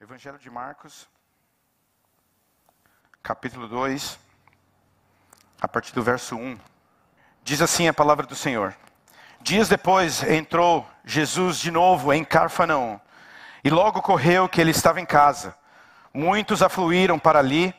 [0.00, 1.08] Evangelho de Marcos,
[3.22, 4.18] capítulo 2,
[5.60, 6.58] a partir do verso 1.
[7.42, 8.76] Diz assim a palavra do Senhor:
[9.40, 13.00] Dias depois entrou Jesus de novo em Carfanaum,
[13.62, 15.56] e logo correu que ele estava em casa.
[16.12, 17.72] Muitos afluíram para ali,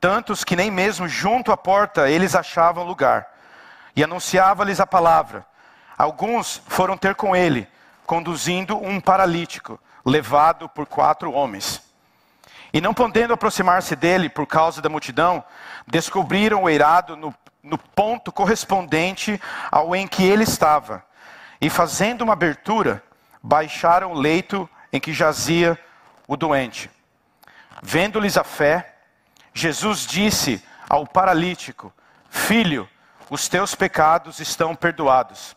[0.00, 3.26] tantos que nem mesmo junto à porta eles achavam lugar.
[3.96, 5.44] E anunciava-lhes a palavra.
[5.98, 7.68] Alguns foram ter com ele,
[8.06, 9.78] conduzindo um paralítico
[10.08, 11.82] levado por quatro homens.
[12.72, 15.42] E não podendo aproximar-se dele por causa da multidão,
[15.86, 19.40] descobriram o eirado no, no ponto correspondente
[19.70, 21.04] ao em que ele estava.
[21.60, 23.02] E fazendo uma abertura,
[23.42, 25.78] baixaram o leito em que jazia
[26.26, 26.90] o doente.
[27.82, 28.96] Vendo-lhes a fé,
[29.54, 31.92] Jesus disse ao paralítico:
[32.28, 32.88] Filho,
[33.30, 35.56] os teus pecados estão perdoados.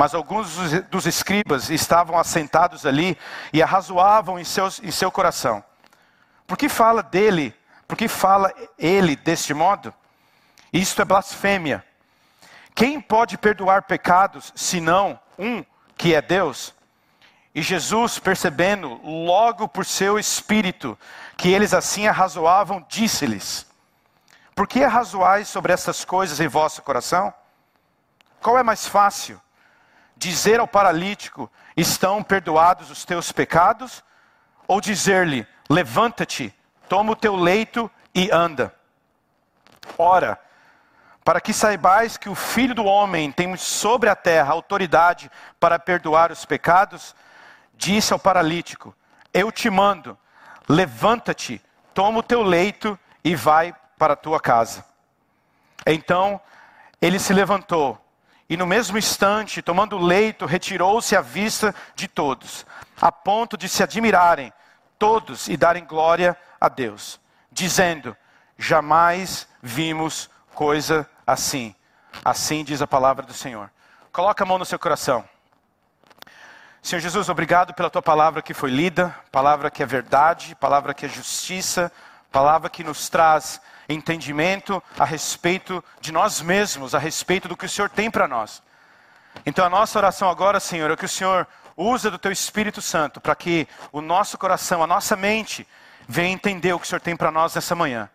[0.00, 0.56] Mas alguns
[0.88, 3.18] dos escribas estavam assentados ali
[3.52, 5.62] e arrazoavam em, seus, em seu coração.
[6.46, 7.54] Por que fala dele?
[7.86, 9.92] Por que fala ele deste modo?
[10.72, 11.84] Isto é blasfêmia.
[12.74, 15.62] Quem pode perdoar pecados senão um
[15.98, 16.74] que é Deus?
[17.54, 20.98] E Jesus, percebendo logo por seu espírito
[21.36, 23.66] que eles assim arrazoavam, disse-lhes:
[24.54, 27.34] Por que arrazoais sobre estas coisas em vosso coração?
[28.40, 29.38] Qual é mais fácil?
[30.20, 34.04] Dizer ao paralítico: Estão perdoados os teus pecados?
[34.68, 36.54] Ou dizer-lhe: Levanta-te,
[36.88, 38.74] toma o teu leito e anda.
[39.96, 40.38] Ora,
[41.24, 46.30] para que saibais que o Filho do Homem tem sobre a terra autoridade para perdoar
[46.30, 47.16] os pecados,
[47.74, 48.94] disse ao paralítico:
[49.32, 50.18] Eu te mando,
[50.68, 51.62] levanta-te,
[51.94, 54.84] toma o teu leito e vai para a tua casa.
[55.86, 56.38] Então
[57.00, 57.98] ele se levantou
[58.50, 62.66] e no mesmo instante, tomando leito, retirou-se à vista de todos,
[63.00, 64.52] a ponto de se admirarem
[64.98, 67.20] todos e darem glória a Deus,
[67.52, 68.16] dizendo:
[68.58, 71.76] Jamais vimos coisa assim.
[72.24, 73.70] Assim diz a palavra do Senhor.
[74.12, 75.24] Coloca a mão no seu coração.
[76.82, 81.06] Senhor Jesus, obrigado pela tua palavra que foi lida, palavra que é verdade, palavra que
[81.06, 81.92] é justiça,
[82.32, 83.60] palavra que nos traz
[83.92, 88.62] entendimento a respeito de nós mesmos, a respeito do que o Senhor tem para nós.
[89.44, 91.46] Então a nossa oração agora, Senhor, é que o Senhor
[91.76, 95.66] usa do teu Espírito Santo para que o nosso coração, a nossa mente
[96.06, 98.08] venha entender o que o Senhor tem para nós nessa manhã.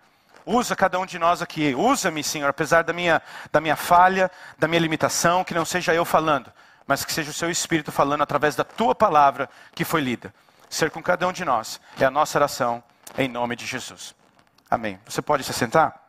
[0.45, 1.73] Usa cada um de nós aqui.
[1.73, 3.21] Usa-me, Senhor, apesar da minha,
[3.51, 6.51] da minha falha, da minha limitação, que não seja eu falando,
[6.85, 10.33] mas que seja o seu Espírito falando através da tua palavra que foi lida.
[10.69, 12.83] Ser com cada um de nós é a nossa oração,
[13.17, 14.13] em nome de Jesus.
[14.75, 14.99] Amém.
[15.05, 16.05] Você pode se sentar?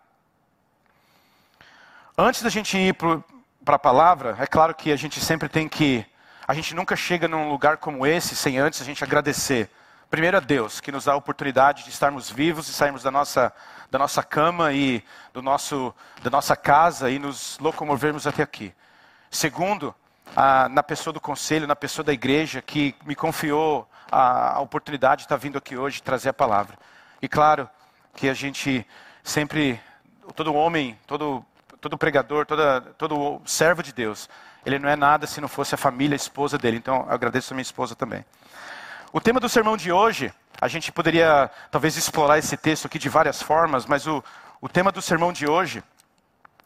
[2.19, 6.05] Antes da gente ir para a palavra, é claro que a gente sempre tem que.
[6.49, 9.71] A gente nunca chega num lugar como esse sem antes a gente agradecer.
[10.11, 13.53] Primeiro a Deus, que nos dá a oportunidade de estarmos vivos e sairmos da nossa,
[13.89, 15.01] da nossa cama e
[15.33, 18.75] do nosso, da nossa casa e nos locomovermos até aqui.
[19.31, 19.95] Segundo,
[20.35, 25.21] a, na pessoa do conselho, na pessoa da igreja, que me confiou a, a oportunidade
[25.21, 26.77] de estar vindo aqui hoje trazer a palavra.
[27.23, 27.71] E claro,
[28.17, 28.85] que a gente
[29.23, 29.79] sempre,
[30.35, 31.45] todo homem, todo,
[31.81, 34.29] todo pregador, toda, todo servo de Deus,
[34.65, 36.79] ele não é nada se não fosse a família, a esposa dele.
[36.79, 38.25] Então, eu agradeço a minha esposa também.
[39.13, 43.09] O tema do sermão de hoje, a gente poderia talvez explorar esse texto aqui de
[43.09, 44.25] várias formas, mas o,
[44.61, 45.85] o tema do sermão de hoje,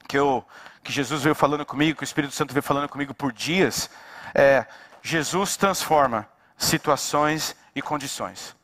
[0.08, 0.44] que, eu,
[0.82, 3.90] que Jesus veio falando comigo, que o Espírito Santo veio falando comigo por dias,
[4.34, 4.64] é
[5.02, 8.54] Jesus transforma situações e condições.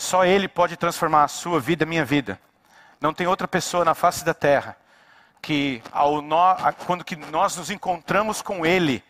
[0.00, 2.40] Só Ele pode transformar a sua vida, a minha vida.
[3.02, 4.74] Não tem outra pessoa na face da terra
[5.42, 6.24] que, ao
[6.86, 9.04] quando que nós nos encontramos com Ele,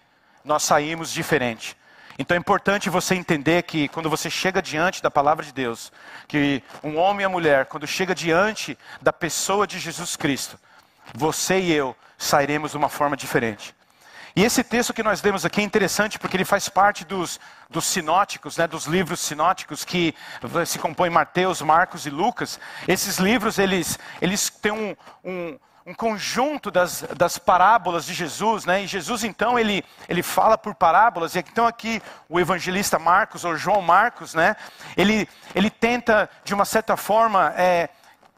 [0.44, 1.76] nós saímos diferente.
[2.18, 5.92] Então é importante você entender que quando você chega diante da palavra de Deus,
[6.26, 10.58] que um homem e a mulher, quando chega diante da pessoa de Jesus Cristo,
[11.14, 13.76] você e eu sairemos de uma forma diferente.
[14.34, 17.84] E esse texto que nós lemos aqui é interessante porque ele faz parte dos, dos
[17.84, 20.14] sinóticos, né, dos livros sinóticos que
[20.66, 22.60] se compõem Mateus, Marcos e Lucas.
[22.86, 28.82] Esses livros, eles, eles têm um, um, um conjunto das, das parábolas de Jesus, né?
[28.82, 31.34] E Jesus, então, ele, ele fala por parábolas.
[31.34, 34.54] E então aqui o evangelista Marcos, ou João Marcos, né?
[34.96, 37.88] Ele, ele tenta, de uma certa forma, é,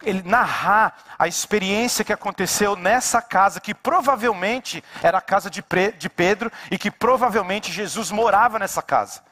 [0.04, 6.50] ele narrar a experiência que aconteceu nessa casa, que provavelmente era a casa de Pedro
[6.70, 9.22] e que provavelmente Jesus morava nessa casa.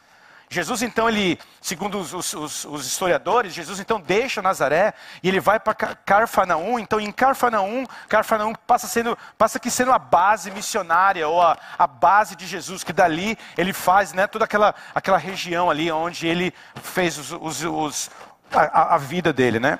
[0.53, 5.61] Jesus então ele, segundo os, os, os, historiadores, Jesus então deixa Nazaré e ele vai
[5.61, 6.77] para Carfanaum.
[6.77, 11.87] Então em Carfanaum, Carfanaum passa sendo, passa aqui sendo a base missionária ou a, a
[11.87, 16.53] base de Jesus, que dali ele faz, né, toda aquela, aquela região ali onde ele
[16.83, 18.11] fez os
[18.53, 19.79] a, a vida dele, né?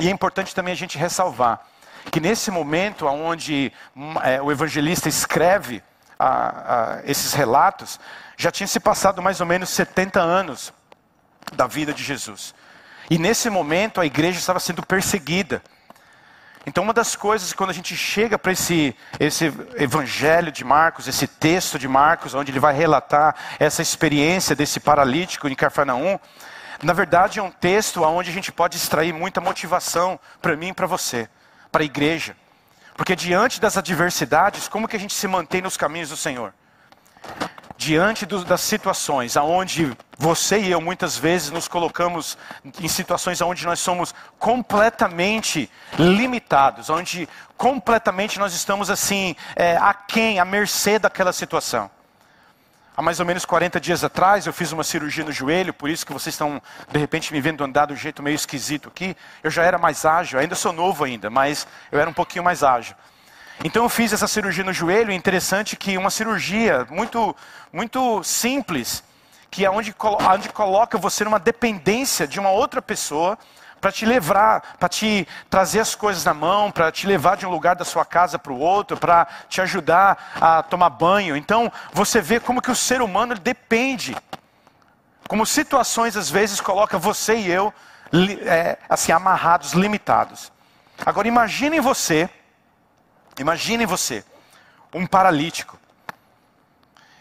[0.00, 1.60] E é importante também a gente ressalvar
[2.10, 3.72] que nesse momento onde
[4.22, 5.82] é, o evangelista escreve
[6.18, 8.00] a, a, esses relatos,
[8.36, 10.72] já tinha se passado mais ou menos 70 anos
[11.52, 12.54] da vida de Jesus.
[13.10, 15.62] E nesse momento a igreja estava sendo perseguida.
[16.66, 21.26] Então, uma das coisas, quando a gente chega para esse, esse evangelho de Marcos, esse
[21.26, 26.18] texto de Marcos, onde ele vai relatar essa experiência desse paralítico em Carfanaum,
[26.82, 30.72] na verdade é um texto onde a gente pode extrair muita motivação para mim e
[30.74, 31.28] para você,
[31.70, 32.36] para a igreja.
[32.96, 36.52] Porque diante das adversidades, como que a gente se mantém nos caminhos do Senhor?
[37.80, 42.36] diante do, das situações aonde você e eu muitas vezes nos colocamos
[42.78, 47.26] em situações onde nós somos completamente limitados, onde
[47.56, 51.90] completamente nós estamos assim, é, aquém, à mercê daquela situação.
[52.96, 56.04] Há mais ou menos 40 dias atrás eu fiz uma cirurgia no joelho, por isso
[56.04, 56.60] que vocês estão
[56.90, 59.16] de repente me vendo andar do jeito meio esquisito aqui.
[59.42, 62.62] Eu já era mais ágil, ainda sou novo ainda, mas eu era um pouquinho mais
[62.62, 62.94] ágil.
[63.62, 67.36] Então eu fiz essa cirurgia no joelho, é interessante que uma cirurgia muito,
[67.72, 69.04] muito simples,
[69.50, 69.94] que é onde,
[70.32, 73.38] onde coloca você numa dependência de uma outra pessoa,
[73.80, 77.50] para te levar, para te trazer as coisas na mão, para te levar de um
[77.50, 81.36] lugar da sua casa para o outro, para te ajudar a tomar banho.
[81.36, 84.16] Então, você vê como que o ser humano depende.
[85.28, 87.72] Como situações às vezes coloca você e eu
[88.44, 90.52] é, assim amarrados, limitados.
[91.06, 92.28] Agora imaginem você
[93.40, 94.22] Imagine você,
[94.92, 95.78] um paralítico.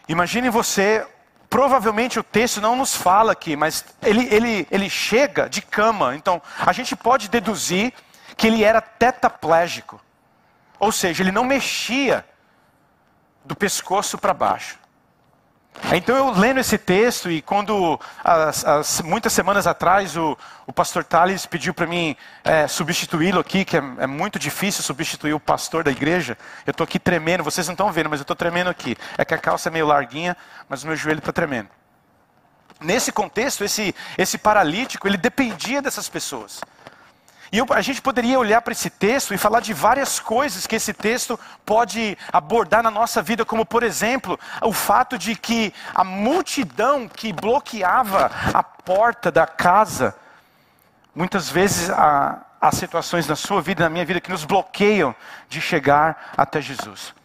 [0.06, 1.08] Imagine você,
[1.50, 6.16] provavelmente o texto não nos fala aqui, mas ele, ele, ele chega de cama.
[6.16, 7.94] Então, a gente pode deduzir
[8.38, 10.00] que ele era tetraplégico.
[10.80, 12.26] Ou seja, ele não mexia
[13.44, 14.78] do pescoço para baixo.
[15.94, 20.38] Então eu lendo esse texto e quando as, as, muitas semanas atrás o,
[20.68, 25.34] o pastor Thales pediu para mim é, substituí-lo aqui, que é, é, muito difícil substituir
[25.34, 26.38] o pastor da igreja.
[26.66, 28.96] Eu estou aqui tremendo, vocês não estão vendo, mas eu estou tremendo aqui.
[29.18, 30.38] É que a calça é meio larguinha,
[30.68, 31.70] mas o meu joelho está tremendo.
[32.80, 36.62] Nesse contexto, esse, esse paralítico, ele dependia dessas pessoas.
[37.52, 40.76] E eu, a gente poderia olhar para esse texto e falar de várias coisas que
[40.76, 46.04] esse texto pode abordar na nossa vida, como por exemplo, o fato de que a
[46.04, 50.16] multidão que bloqueava a porta da casa,
[51.16, 55.16] muitas vezes há, há situações na sua vida na minha vida que nos bloqueiam
[55.50, 57.16] de chegar até Jesus.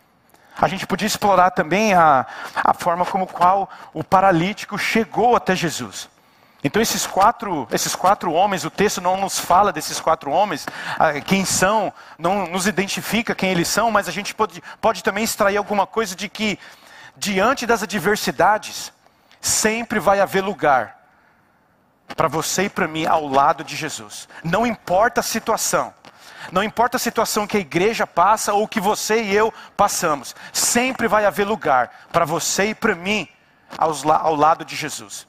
[0.56, 2.25] A gente podia explorar também a,
[2.55, 6.09] a forma como qual o paralítico chegou até Jesus.
[6.67, 10.67] Então esses quatro, esses quatro homens, o texto não nos fala desses quatro homens,
[10.99, 15.23] ah, quem são, não nos identifica quem eles são, mas a gente pode, pode também
[15.23, 16.59] extrair alguma coisa de que
[17.15, 18.91] diante das adversidades
[19.43, 21.05] sempre vai haver lugar
[22.17, 24.27] para você e para mim ao lado de Jesus.
[24.43, 25.93] Não importa a situação.
[26.51, 31.09] Não importa a situação que a igreja passa ou que você e eu passamos, sempre
[31.09, 33.29] vai haver lugar para você e para mim
[33.79, 35.27] ao lado de Jesus.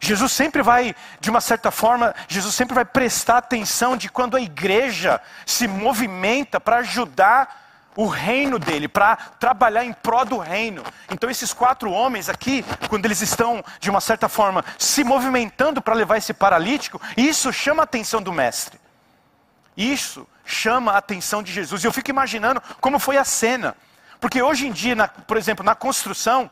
[0.00, 4.40] Jesus sempre vai, de uma certa forma, Jesus sempre vai prestar atenção de quando a
[4.40, 7.60] igreja se movimenta para ajudar
[7.94, 10.82] o reino dele, para trabalhar em prol do reino.
[11.10, 15.92] Então, esses quatro homens aqui, quando eles estão, de uma certa forma, se movimentando para
[15.92, 18.80] levar esse paralítico, isso chama a atenção do mestre.
[19.76, 21.84] Isso chama a atenção de Jesus.
[21.84, 23.76] E eu fico imaginando como foi a cena.
[24.18, 26.50] Porque hoje em dia, na, por exemplo, na construção,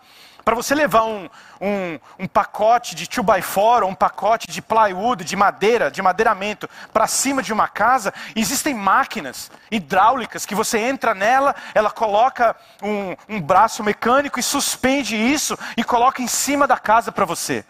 [0.48, 1.28] para você levar um,
[1.60, 7.06] um, um pacote de 2x4, ou um pacote de plywood, de madeira, de madeiramento, para
[7.06, 13.38] cima de uma casa, existem máquinas hidráulicas que você entra nela, ela coloca um, um
[13.38, 17.62] braço mecânico e suspende isso e coloca em cima da casa para você.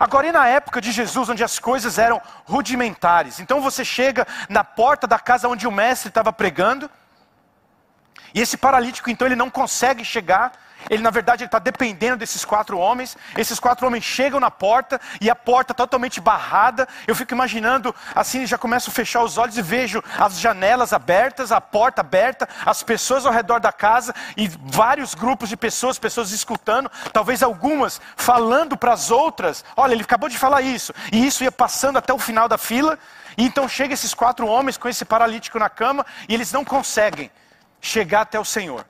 [0.00, 3.40] Agora, e na época de Jesus, onde as coisas eram rudimentares?
[3.40, 6.90] Então você chega na porta da casa onde o mestre estava pregando,
[8.34, 12.78] e esse paralítico, então, ele não consegue chegar, ele, na verdade, está dependendo desses quatro
[12.78, 13.16] homens.
[13.36, 16.86] Esses quatro homens chegam na porta e a porta totalmente barrada.
[17.06, 21.52] Eu fico imaginando, assim, já começo a fechar os olhos e vejo as janelas abertas,
[21.52, 26.30] a porta aberta, as pessoas ao redor da casa e vários grupos de pessoas, pessoas
[26.32, 30.92] escutando, talvez algumas falando para as outras: Olha, ele acabou de falar isso.
[31.12, 32.98] E isso ia passando até o final da fila.
[33.36, 37.30] E então chega esses quatro homens com esse paralítico na cama e eles não conseguem
[37.80, 38.84] chegar até o Senhor.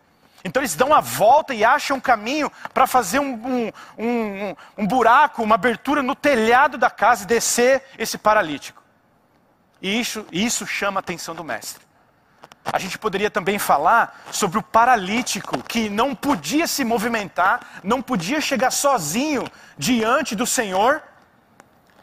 [0.45, 4.87] Então eles dão a volta e acham um caminho para fazer um, um, um, um,
[4.87, 8.83] buraco, uma abertura no telhado da casa e descer esse paralítico.
[9.81, 11.83] E isso, isso chama a atenção do mestre.
[12.71, 18.41] A gente poderia também falar sobre o paralítico que não podia se movimentar, não podia
[18.41, 19.47] chegar sozinho
[19.79, 21.03] diante do Senhor,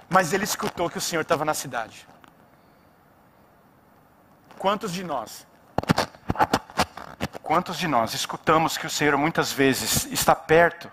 [0.10, 2.07] mas ele escutou que o Senhor estava na cidade.
[4.57, 5.45] Quantos de nós
[7.51, 10.89] Quantos de nós escutamos que o Senhor muitas vezes está perto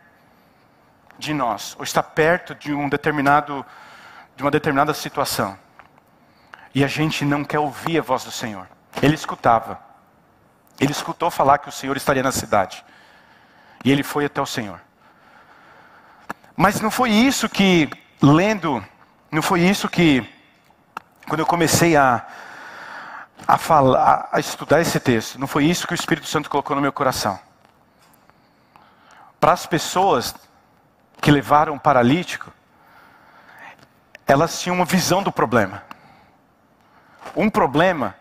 [1.17, 3.65] de nós, ou está perto de um determinado
[4.35, 5.57] de uma determinada situação,
[6.75, 8.67] e a gente não quer ouvir a voz do Senhor?
[9.01, 9.79] Ele escutava.
[10.81, 12.85] Ele escutou falar que o Senhor estaria na cidade.
[13.85, 14.81] E ele foi até o Senhor.
[16.57, 17.89] Mas não foi isso que
[18.21, 18.85] lendo,
[19.31, 20.29] não foi isso que
[21.29, 22.27] quando eu comecei a
[23.49, 25.41] a, falar, a estudar esse texto.
[25.41, 27.41] Não foi isso que o Espírito Santo colocou no meu coração.
[29.41, 30.35] Para as pessoas
[31.19, 32.53] que levaram o paralítico,
[34.27, 35.83] elas tinham uma visão do problema.
[37.35, 38.15] Um problema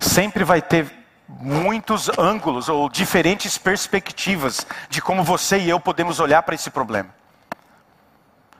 [0.00, 0.90] sempre vai ter
[1.28, 7.14] muitos ângulos ou diferentes perspectivas de como você e eu podemos olhar para esse problema.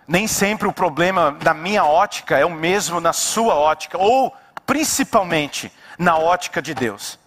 [0.06, 5.72] Nem sempre o problema da minha ótica é o mesmo na sua ótica, ou principalmente
[5.98, 7.18] na ótica de Deus.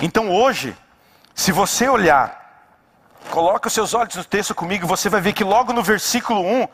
[0.00, 0.76] Então hoje,
[1.34, 2.38] se você olhar,
[3.30, 6.68] coloca os seus olhos no texto comigo, você vai ver que logo no versículo 1,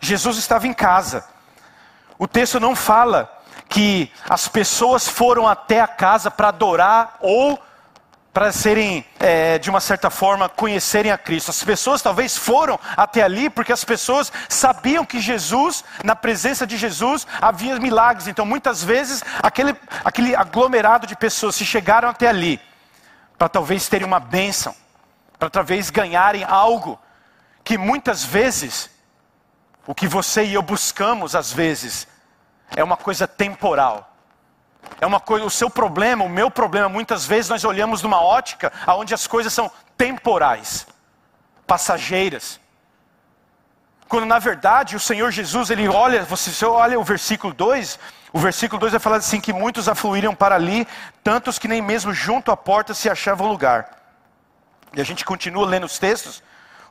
[0.00, 1.24] Jesus estava em casa.
[2.18, 3.30] O texto não fala
[3.68, 7.60] que as pessoas foram até a casa para adorar ou
[8.32, 11.50] para serem, é, de uma certa forma, conhecerem a Cristo.
[11.50, 16.76] As pessoas talvez foram até ali porque as pessoas sabiam que Jesus, na presença de
[16.76, 18.28] Jesus, havia milagres.
[18.28, 22.60] Então, muitas vezes, aquele, aquele aglomerado de pessoas se chegaram até ali
[23.36, 24.74] para talvez terem uma bênção,
[25.38, 27.00] para talvez ganharem algo
[27.64, 28.90] que muitas vezes,
[29.86, 32.06] o que você e eu buscamos às vezes,
[32.76, 34.09] é uma coisa temporal.
[35.00, 38.72] É uma coisa, o seu problema, o meu problema, muitas vezes nós olhamos numa ótica
[38.88, 40.86] onde as coisas são temporais,
[41.66, 42.60] passageiras.
[44.08, 47.98] Quando na verdade o Senhor Jesus, ele olha, você olha o versículo 2,
[48.32, 50.86] o versículo 2 vai falar assim que muitos afluíram para ali,
[51.22, 53.88] tantos que nem mesmo junto à porta se achava lugar.
[54.94, 56.42] E a gente continua lendo os textos,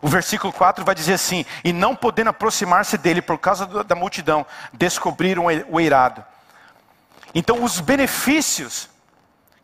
[0.01, 4.45] o versículo 4 vai dizer assim: E não podendo aproximar-se dele por causa da multidão,
[4.73, 6.23] descobriram o eirado.
[7.33, 8.89] Então, os benefícios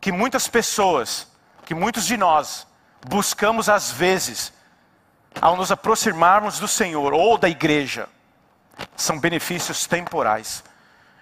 [0.00, 1.26] que muitas pessoas,
[1.64, 2.66] que muitos de nós
[3.06, 4.52] buscamos às vezes,
[5.40, 8.08] ao nos aproximarmos do Senhor ou da igreja,
[8.96, 10.62] são benefícios temporais.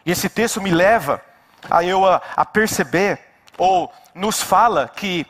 [0.04, 1.22] E esse texto me leva
[1.70, 3.18] a eu a, a perceber,
[3.56, 5.26] ou nos fala que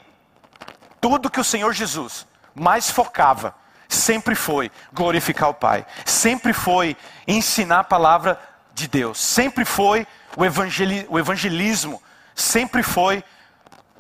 [1.01, 3.55] tudo que o Senhor Jesus mais focava
[3.89, 8.41] sempre foi glorificar o Pai, sempre foi ensinar a palavra
[8.73, 10.07] de Deus, sempre foi
[10.37, 12.03] o, evangeli o evangelismo
[12.35, 13.23] sempre foi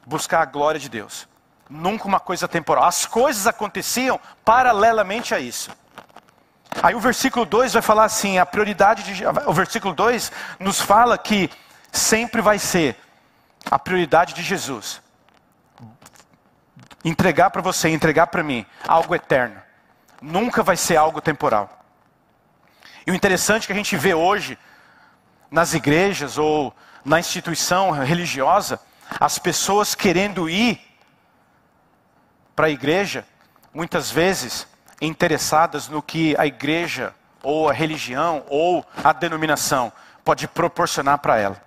[0.06, 1.28] buscar a glória de Deus.
[1.68, 2.84] Nunca uma coisa temporal.
[2.84, 5.70] As coisas aconteciam paralelamente a isso.
[6.82, 9.24] Aí o versículo 2 vai falar assim: a prioridade de.
[9.46, 11.50] O versículo 2 nos fala que
[11.90, 12.96] sempre vai ser
[13.70, 15.00] a prioridade de Jesus.
[17.04, 19.60] Entregar para você, entregar para mim, algo eterno.
[20.20, 21.84] Nunca vai ser algo temporal.
[23.06, 24.58] E o interessante que a gente vê hoje,
[25.54, 28.80] nas igrejas ou na instituição religiosa,
[29.20, 30.80] as pessoas querendo ir
[32.56, 33.24] para a igreja,
[33.72, 34.66] muitas vezes
[35.00, 39.92] interessadas no que a igreja ou a religião ou a denominação
[40.24, 41.62] pode proporcionar para ela.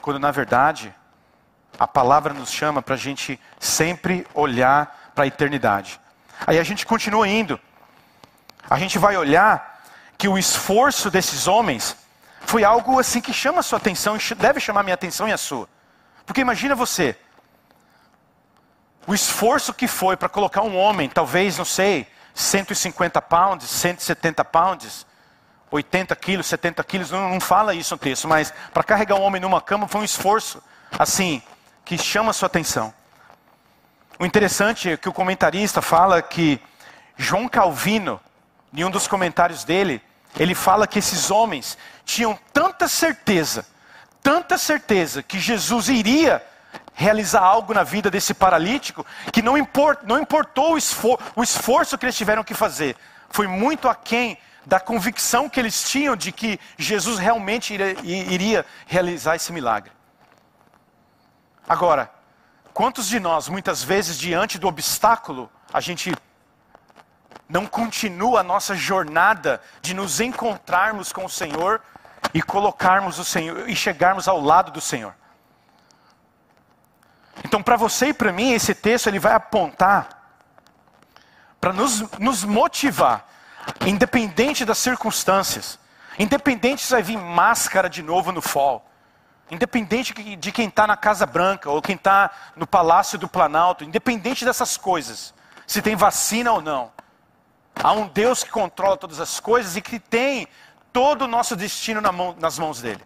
[0.00, 0.94] Quando na verdade
[1.80, 6.00] a palavra nos chama para a gente sempre olhar para a eternidade.
[6.46, 7.58] Aí a gente continua indo.
[8.68, 9.82] A gente vai olhar
[10.16, 11.96] que o esforço desses homens
[12.40, 15.68] foi algo assim que chama a sua atenção, deve chamar minha atenção e a sua.
[16.26, 17.16] Porque imagina você,
[19.06, 25.06] o esforço que foi para colocar um homem, talvez, não sei, 150 pounds, 170 pounds,
[25.70, 29.40] 80 quilos, 70 quilos, não, não fala isso no texto, mas para carregar um homem
[29.40, 30.62] numa cama foi um esforço,
[30.98, 31.42] assim,
[31.84, 32.92] que chama a sua atenção.
[34.18, 36.60] O interessante é que o comentarista fala que
[37.16, 38.20] João Calvino,
[38.72, 40.02] em um dos comentários dele,
[40.38, 43.66] ele fala que esses homens tinham tanta certeza,
[44.22, 46.44] tanta certeza que Jesus iria
[46.94, 51.96] realizar algo na vida desse paralítico, que não, import, não importou o, esfor, o esforço
[51.96, 52.96] que eles tiveram que fazer,
[53.30, 59.36] foi muito aquém da convicção que eles tinham de que Jesus realmente iria, iria realizar
[59.36, 59.90] esse milagre.
[61.66, 62.10] Agora,
[62.72, 66.14] Quantos de nós, muitas vezes, diante do obstáculo, a gente
[67.50, 71.82] não continua a nossa jornada de nos encontrarmos com o Senhor
[72.32, 75.12] e colocarmos o Senhor e chegarmos ao lado do Senhor?
[77.44, 80.08] Então, para você e para mim, esse texto ele vai apontar
[81.60, 83.26] para nos, nos motivar,
[83.84, 85.78] independente das circunstâncias,
[86.18, 88.88] independente se vai vir máscara de novo no fall,
[89.50, 94.44] independente de quem está na Casa Branca ou quem está no Palácio do Planalto, independente
[94.44, 95.34] dessas coisas,
[95.66, 96.92] se tem vacina ou não,
[97.74, 100.46] há um Deus que controla todas as coisas e que tem
[100.92, 103.00] todo o nosso destino na mão, nas mãos dele.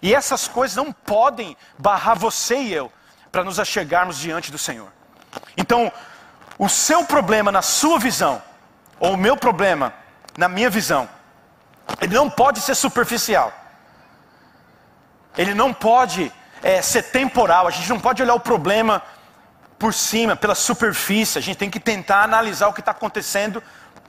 [0.00, 2.92] E essas coisas não podem barrar você e eu
[3.30, 4.90] para nos achegarmos diante do Senhor.
[5.56, 5.92] Então,
[6.58, 8.42] o seu problema na sua visão,
[8.98, 9.92] ou o meu problema
[10.36, 11.08] na minha visão,
[12.00, 13.52] ele não pode ser superficial.
[15.36, 16.32] Ele não pode
[16.62, 17.66] é, ser temporal.
[17.66, 19.02] A gente não pode olhar o problema
[19.78, 21.38] por cima, pela superfície.
[21.38, 23.62] A gente tem que tentar analisar o que está acontecendo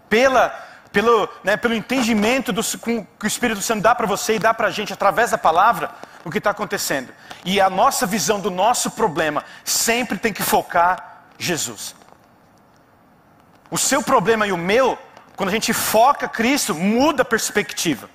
[0.09, 0.49] pela,
[0.91, 4.67] pelo, né, pelo entendimento do, que o Espírito Santo dá para você e dá para
[4.67, 5.91] a gente através da palavra
[6.25, 7.13] o que está acontecendo.
[7.45, 11.95] E a nossa visão do nosso problema sempre tem que focar Jesus.
[13.71, 14.97] O seu problema e o meu,
[15.35, 18.09] quando a gente foca Cristo, muda a perspectiva.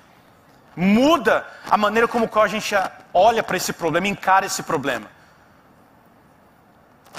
[0.75, 2.75] Muda a maneira como a gente
[3.13, 5.14] olha para esse problema, encara esse problema.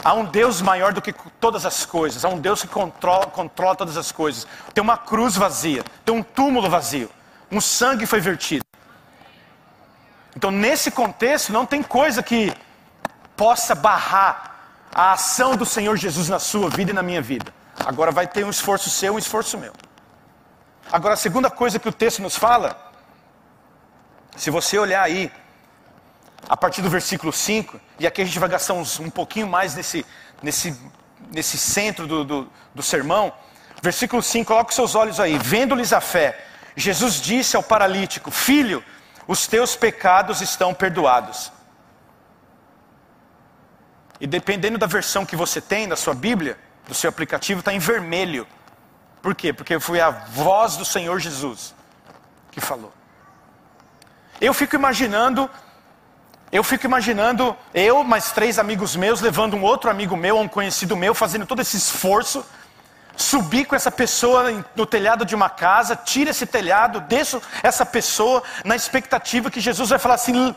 [0.04, 3.74] Há um Deus maior do que todas as coisas, há um Deus que controla, controla
[3.74, 4.46] todas as coisas.
[4.72, 7.10] Tem uma cruz vazia, tem um túmulo vazio,
[7.50, 8.64] um sangue foi vertido.
[10.36, 12.52] Então, nesse contexto, não tem coisa que
[13.36, 14.54] possa barrar
[14.94, 17.52] a ação do Senhor Jesus na sua vida e na minha vida.
[17.84, 19.72] Agora vai ter um esforço seu, um esforço meu.
[20.90, 22.92] Agora, a segunda coisa que o texto nos fala,
[24.36, 25.32] se você olhar aí,
[26.48, 29.74] a partir do versículo 5, e aqui a gente vai gastar uns, um pouquinho mais
[29.74, 30.06] nesse,
[30.42, 30.78] nesse,
[31.32, 33.32] nesse centro do, do, do sermão.
[33.82, 35.38] Versículo 5, coloque seus olhos aí.
[35.38, 38.84] Vendo-lhes a fé, Jesus disse ao paralítico: Filho,
[39.26, 41.52] os teus pecados estão perdoados.
[44.20, 47.78] E dependendo da versão que você tem da sua Bíblia, do seu aplicativo, está em
[47.78, 48.46] vermelho.
[49.20, 49.52] Por quê?
[49.52, 51.74] Porque foi a voz do Senhor Jesus
[52.50, 52.92] que falou.
[54.40, 55.50] Eu fico imaginando,
[56.52, 60.96] eu fico imaginando eu mais três amigos meus levando um outro amigo meu, um conhecido
[60.96, 62.44] meu, fazendo todo esse esforço
[63.16, 68.42] subir com essa pessoa no telhado de uma casa, tira esse telhado, deixa essa pessoa
[68.64, 70.54] na expectativa que Jesus vai falar assim,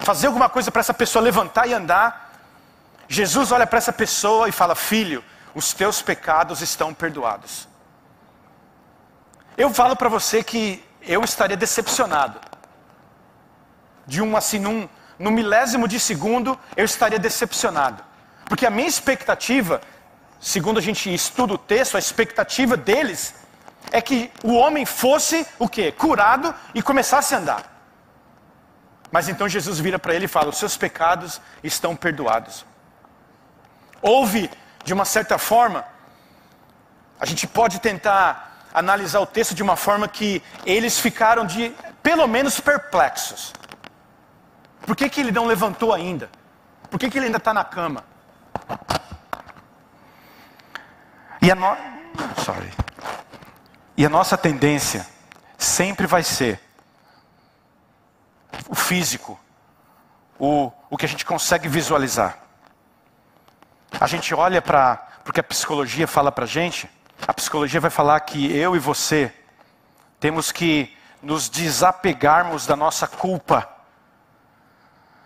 [0.00, 2.32] fazer alguma coisa para essa pessoa levantar e andar.
[3.08, 7.68] Jesus olha para essa pessoa e fala: Filho, os teus pecados estão perdoados.
[9.56, 12.40] Eu falo para você que eu estaria decepcionado.
[14.10, 18.02] De um assim, num, no milésimo de segundo, eu estaria decepcionado.
[18.48, 19.80] Porque a minha expectativa
[20.40, 23.34] segundo a gente estuda o texto, a expectativa deles
[23.92, 25.92] é que o homem fosse o quê?
[25.92, 27.62] Curado e começasse a andar.
[29.12, 32.64] Mas então Jesus vira para ele e fala: Os seus pecados estão perdoados.
[34.00, 34.50] Houve,
[34.84, 35.84] de uma certa forma,
[37.20, 42.26] a gente pode tentar analisar o texto de uma forma que eles ficaram de, pelo
[42.26, 43.52] menos, perplexos.
[44.86, 46.30] Por que, que ele não levantou ainda?
[46.90, 48.04] Por que, que ele ainda está na cama?
[51.42, 51.76] E a, no...
[52.44, 52.70] Sorry.
[53.96, 55.06] e a nossa tendência
[55.56, 56.60] sempre vai ser
[58.68, 59.38] o físico,
[60.38, 62.38] o, o que a gente consegue visualizar.
[63.98, 66.90] A gente olha para porque a psicologia fala para a gente,
[67.26, 69.32] a psicologia vai falar que eu e você
[70.18, 73.68] temos que nos desapegarmos da nossa culpa.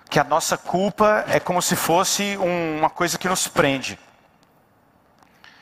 [0.09, 3.99] Que a nossa culpa é como se fosse uma coisa que nos prende.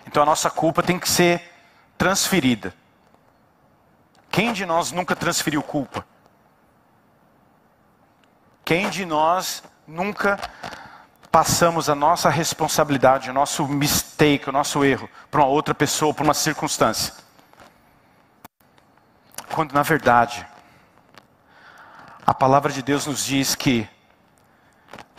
[0.07, 1.50] Então a nossa culpa tem que ser
[1.96, 2.74] transferida.
[4.31, 6.05] Quem de nós nunca transferiu culpa?
[8.64, 10.38] Quem de nós nunca
[11.31, 16.24] passamos a nossa responsabilidade, o nosso mistake, o nosso erro para uma outra pessoa, para
[16.24, 17.14] uma circunstância?
[19.50, 20.46] Quando na verdade
[22.26, 23.88] a palavra de Deus nos diz que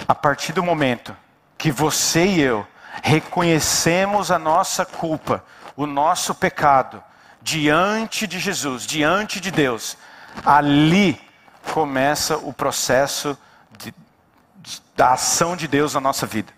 [0.08, 1.16] a partir do momento
[1.58, 2.68] que você e eu
[3.02, 5.44] reconhecemos a nossa culpa,
[5.76, 7.04] o nosso pecado,
[7.42, 9.98] diante de Jesus, diante de Deus,
[10.46, 11.20] ali
[11.72, 13.38] começa o processo
[13.78, 13.94] de,
[14.58, 16.54] de, da ação de Deus na nossa vida.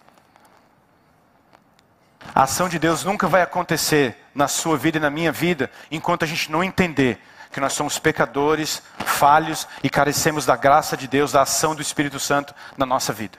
[2.33, 6.23] A ação de Deus nunca vai acontecer na sua vida e na minha vida enquanto
[6.23, 7.21] a gente não entender
[7.55, 12.19] que nós somos pecadores, falhos e carecemos da graça de Deus, da ação do Espírito
[12.19, 13.37] Santo na nossa vida.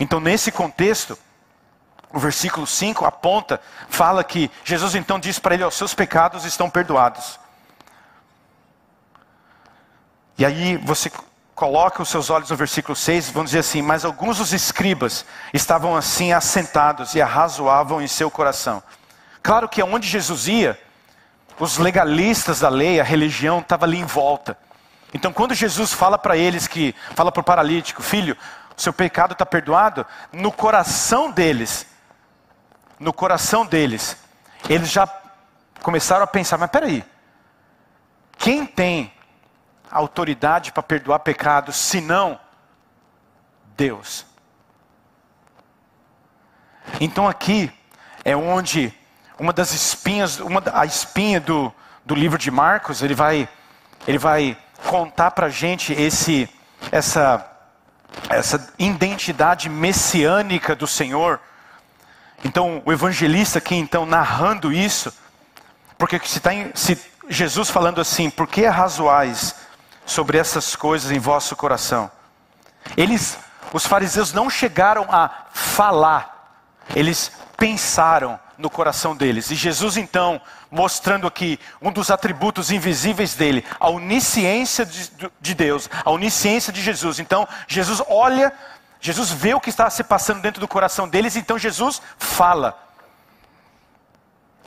[0.00, 1.16] Então, nesse contexto,
[2.12, 6.68] o versículo 5 aponta, fala que Jesus então diz para ele: Os seus pecados estão
[6.68, 7.38] perdoados.
[10.36, 11.08] E aí você
[11.54, 15.24] coloca os seus olhos no versículo 6, vão dizer assim: Mas alguns dos escribas
[15.54, 18.82] estavam assim assentados e arrazoavam em seu coração.
[19.40, 20.87] Claro que aonde Jesus ia,
[21.58, 24.56] os legalistas da lei, a religião estava ali em volta.
[25.12, 28.36] Então, quando Jesus fala para eles que, fala para o paralítico, filho,
[28.76, 31.86] seu pecado está perdoado, no coração deles,
[32.98, 34.16] no coração deles,
[34.68, 35.08] eles já
[35.82, 37.04] começaram a pensar: mas peraí,
[38.36, 39.12] quem tem
[39.90, 42.38] autoridade para perdoar pecados, senão
[43.76, 44.26] Deus.
[47.00, 47.72] Então aqui
[48.24, 48.92] é onde
[49.38, 51.72] uma das espinhas, uma, a espinha do,
[52.04, 53.48] do livro de Marcos, ele vai,
[54.06, 56.48] ele vai contar para a gente esse,
[56.90, 57.46] essa,
[58.28, 61.40] essa identidade messiânica do Senhor.
[62.44, 65.12] Então o evangelista aqui então narrando isso,
[65.96, 66.98] porque se, tá em, se
[67.28, 69.54] Jesus falando assim, por que arrazoais
[70.06, 72.10] sobre essas coisas em vosso coração.
[72.96, 73.38] Eles,
[73.72, 76.54] os fariseus não chegaram a falar,
[76.94, 79.50] eles pensaram no coração deles.
[79.50, 80.40] E Jesus então,
[80.70, 86.82] mostrando aqui um dos atributos invisíveis dele, a onisciência de, de Deus, a onisciência de
[86.82, 87.18] Jesus.
[87.18, 88.52] Então, Jesus olha,
[89.00, 92.76] Jesus vê o que está se passando dentro do coração deles, então Jesus fala.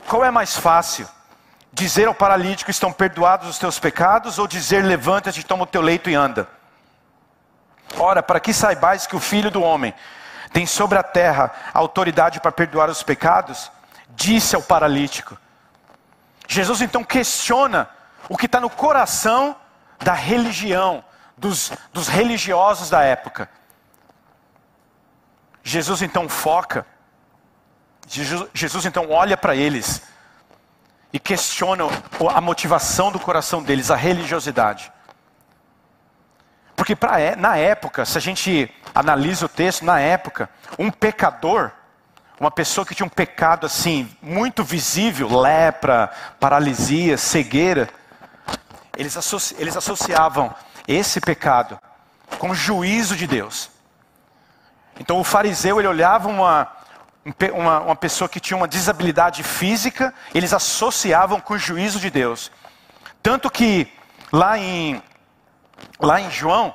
[0.08, 1.06] Qual é mais fácil?
[1.72, 6.10] dizer ao paralítico: estão perdoados os teus pecados, ou dizer: levanta-te, toma o teu leito
[6.10, 6.46] e anda.
[7.98, 9.94] Ora, para que saibais que o Filho do Homem
[10.52, 13.70] tem sobre a terra autoridade para perdoar os pecados,
[14.14, 15.36] disse ao paralítico.
[16.48, 17.88] Jesus então questiona
[18.28, 19.56] o que está no coração
[19.98, 21.04] da religião,
[21.36, 23.48] dos, dos religiosos da época.
[25.62, 26.84] Jesus então foca,
[28.08, 30.02] Jesus, Jesus então olha para eles
[31.12, 31.88] e questionam
[32.34, 34.92] a motivação do coração deles, a religiosidade.
[36.74, 41.70] Porque pra, é, na época, se a gente analisa o texto, na época, um pecador,
[42.40, 47.88] uma pessoa que tinha um pecado assim, muito visível, lepra, paralisia, cegueira,
[48.96, 50.54] eles, associ, eles associavam
[50.86, 51.78] esse pecado
[52.38, 53.70] com o juízo de Deus.
[54.98, 56.68] Então o fariseu, ele olhava uma,
[57.54, 62.50] uma, uma pessoa que tinha uma desabilidade física, eles associavam com o juízo de Deus.
[63.22, 63.92] Tanto que
[64.32, 65.02] lá em,
[66.00, 66.74] lá em João,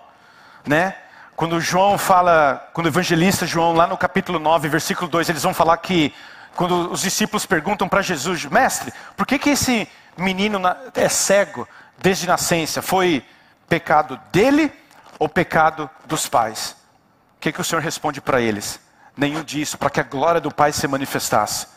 [0.66, 0.96] né,
[1.38, 5.54] quando João fala, quando o evangelista João, lá no capítulo 9, versículo 2, eles vão
[5.54, 6.14] falar que,
[6.54, 10.60] quando os discípulos perguntam para Jesus, mestre, por que, que esse menino
[10.94, 11.66] é cego
[11.98, 12.82] desde nascença?
[12.82, 13.24] Foi
[13.70, 14.70] pecado dele
[15.18, 16.76] ou pecado dos pais?
[17.38, 18.86] O que, que o Senhor responde para eles?
[19.18, 21.68] nenhum disso, para que a glória do Pai se manifestasse.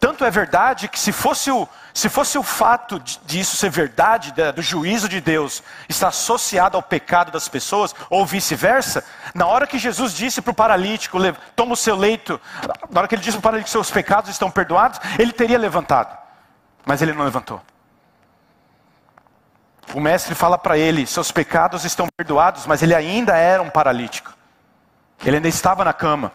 [0.00, 4.62] Tanto é verdade que se fosse o, se fosse o fato disso ser verdade, do
[4.62, 10.14] juízo de Deus, estar associado ao pecado das pessoas, ou vice-versa, na hora que Jesus
[10.14, 11.18] disse para o paralítico,
[11.54, 12.40] toma o seu leito,
[12.90, 16.16] na hora que ele disse para o paralítico, seus pecados estão perdoados, ele teria levantado,
[16.84, 17.60] mas ele não levantou.
[19.94, 24.32] O mestre fala para ele, seus pecados estão perdoados, mas ele ainda era um paralítico.
[25.24, 26.32] Ele ainda estava na cama.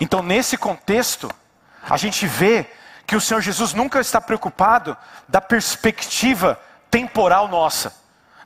[0.00, 1.30] Então, nesse contexto,
[1.88, 2.66] a gente vê
[3.06, 4.96] que o Senhor Jesus nunca está preocupado
[5.26, 7.92] da perspectiva temporal nossa.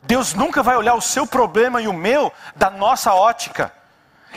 [0.03, 3.73] Deus nunca vai olhar o seu problema e o meu da nossa ótica.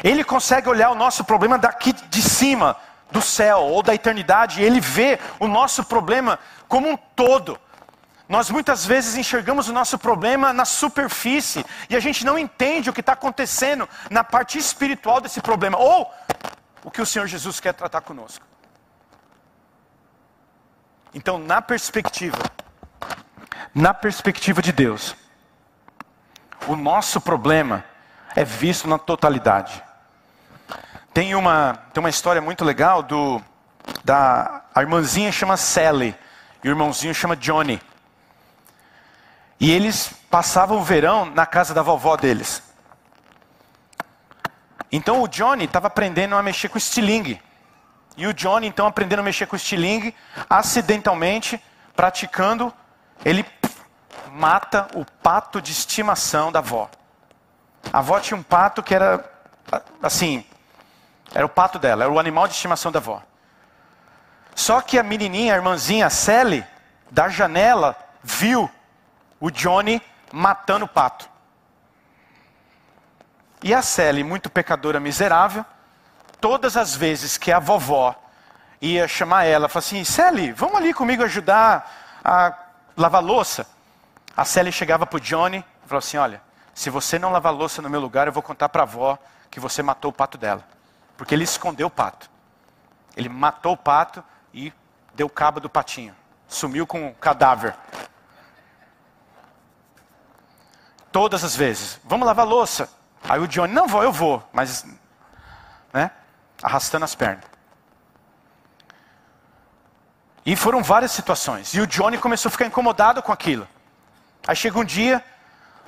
[0.03, 2.75] Ele consegue olhar o nosso problema daqui de cima,
[3.11, 7.59] do céu ou da eternidade, ele vê o nosso problema como um todo.
[8.27, 12.93] Nós muitas vezes enxergamos o nosso problema na superfície e a gente não entende o
[12.93, 16.11] que está acontecendo na parte espiritual desse problema, ou
[16.83, 18.45] o que o Senhor Jesus quer tratar conosco.
[21.15, 22.37] Então, na perspectiva,
[23.73, 25.15] na perspectiva de Deus,
[26.67, 27.85] o nosso problema
[28.35, 29.81] é visto na totalidade.
[31.13, 33.41] Tem uma, tem uma história muito legal do
[34.03, 36.13] da a irmãzinha chama Sally
[36.61, 37.81] e o irmãozinho chama Johnny.
[39.57, 42.61] E eles passavam o verão na casa da vovó deles.
[44.91, 47.41] Então o Johnny estava aprendendo a mexer com estilingue.
[48.17, 50.15] E o Johnny, então, aprendendo a mexer com estilingue,
[50.49, 51.61] acidentalmente,
[51.95, 52.73] praticando,
[53.23, 53.45] ele
[54.31, 56.89] mata o pato de estimação da avó.
[57.91, 59.23] A avó tinha um pato que era,
[60.01, 60.45] assim,
[61.33, 63.21] era o pato dela, era o animal de estimação da avó.
[64.55, 66.65] Só que a menininha, a irmãzinha, a Sally,
[67.11, 68.69] da janela, viu
[69.39, 70.01] o Johnny
[70.31, 71.29] matando o pato.
[73.61, 75.65] E a Sally, muito pecadora miserável,
[76.45, 78.15] todas as vezes que a vovó
[78.79, 81.91] ia chamar ela, falava assim: Sally, vamos ali comigo ajudar
[82.23, 82.55] a
[82.95, 83.65] lavar louça.
[84.37, 86.39] A Sally chegava para o Johnny e falava assim: Olha,
[86.71, 89.17] se você não lavar louça no meu lugar, eu vou contar para a avó
[89.49, 90.63] que você matou o pato dela.
[91.17, 92.29] Porque ele escondeu o pato.
[93.17, 94.71] Ele matou o pato e
[95.15, 96.15] deu cabo do patinho.
[96.47, 97.75] Sumiu com o cadáver.
[101.11, 101.99] Todas as vezes.
[102.03, 102.87] Vamos lavar louça.
[103.27, 104.47] Aí o Johnny, não vou, eu vou.
[104.53, 104.85] Mas,
[105.91, 106.11] né?
[106.61, 107.43] Arrastando as pernas.
[110.45, 111.73] E foram várias situações.
[111.73, 113.67] E o Johnny começou a ficar incomodado com aquilo.
[114.47, 115.23] Aí chega um dia,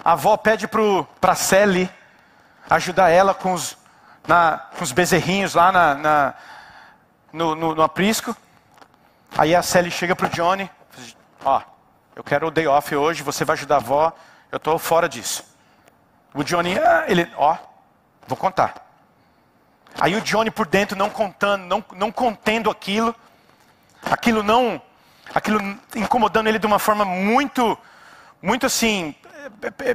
[0.03, 1.89] a avó pede para a Sally
[2.67, 3.77] ajudar ela com os,
[4.27, 6.33] na, com os bezerrinhos lá na, na
[7.31, 8.35] no, no, no, aprisco.
[9.37, 10.69] Aí a Sally chega para o Johnny,
[11.45, 11.61] ó,
[12.15, 14.11] eu quero o day off hoje, você vai ajudar a avó,
[14.51, 15.43] eu estou fora disso.
[16.33, 17.55] O Johnny, ah, ele, ó,
[18.27, 18.86] vou contar.
[19.99, 23.15] Aí o Johnny por dentro não contando, não, não contendo aquilo,
[24.03, 24.81] aquilo não,
[25.33, 25.59] aquilo
[25.95, 27.77] incomodando ele de uma forma muito,
[28.41, 29.15] muito assim,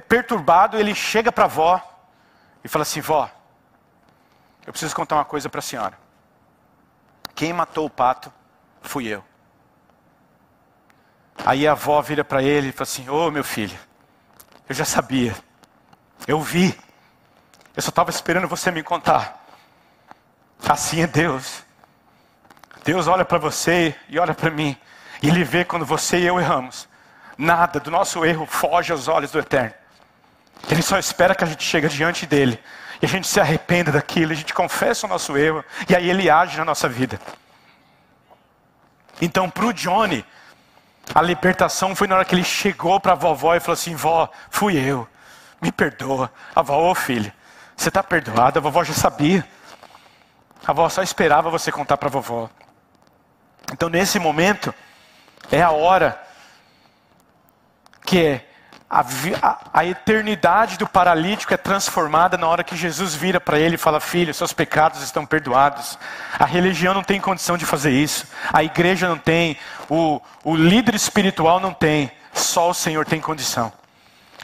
[0.09, 1.81] perturbado, ele chega para a avó
[2.65, 3.31] e fala assim: vó,
[4.67, 5.99] eu preciso contar uma coisa para a senhora.
[7.35, 8.33] Quem matou o pato
[8.81, 9.25] fui eu.
[11.45, 13.79] Aí a avó vira para ele e fala assim: Ô oh, meu filho,
[14.69, 15.35] eu já sabia,
[16.27, 16.77] eu vi,
[17.77, 19.41] eu só estava esperando você me contar.
[20.68, 21.62] Assim é Deus.
[22.85, 24.77] Deus olha para você e olha para mim,
[25.22, 26.88] e Ele vê quando você e eu erramos.
[27.38, 29.75] Nada do nosso erro foge aos olhos do Eterno.
[30.68, 32.59] Ele só espera que a gente chegue diante dele
[33.01, 36.31] e a gente se arrependa daquilo, a gente confessa o nosso erro e aí ele
[36.31, 37.20] age na nossa vida.
[39.20, 40.25] Então, para o Johnny,
[41.14, 44.31] a libertação foi na hora que ele chegou para a vovó e falou assim: Vó,
[44.51, 45.07] fui eu,
[45.61, 46.33] me perdoa.
[46.55, 47.33] A vovó, ô filho,
[47.77, 49.46] você está perdoada, a vovó já sabia.
[50.66, 52.48] A vovó só esperava você contar para a vovó.
[53.72, 54.72] Então, nesse momento,
[55.51, 56.20] é a hora
[58.05, 58.48] que é
[58.88, 63.77] a, a, a, eternidade do paralítico é transformada na hora que Jesus vira para ele
[63.77, 65.98] e fala: Filho, seus pecados estão perdoados.
[66.38, 69.57] A religião não tem condição de fazer isso, a igreja não tem,
[69.88, 73.72] o, o líder espiritual não tem, só o Senhor tem condição.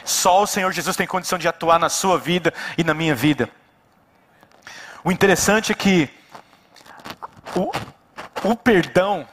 [0.03, 3.47] Só o Senhor Jesus tem condição de atuar na sua vida e na minha vida.
[5.03, 6.09] O interessante é que
[7.55, 7.71] o,
[8.43, 9.27] o perdão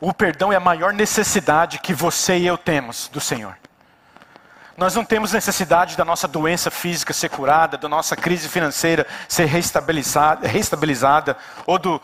[0.00, 3.56] o perdão é a maior necessidade que você e eu temos do Senhor.
[4.76, 9.46] Nós não temos necessidade da nossa doença física ser curada, da nossa crise financeira ser
[9.46, 12.00] reestabilizada, reestabilizada ou do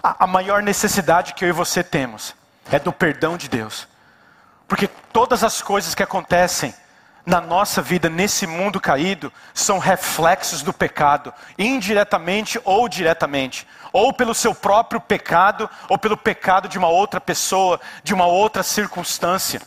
[0.00, 2.36] a, a maior necessidade que eu e você temos
[2.70, 3.88] é do perdão de Deus.
[4.68, 6.72] Porque todas as coisas que acontecem
[7.26, 14.34] na nossa vida, nesse mundo caído, são reflexos do pecado, indiretamente ou diretamente, ou pelo
[14.34, 19.62] seu próprio pecado, ou pelo pecado de uma outra pessoa, de uma outra circunstância.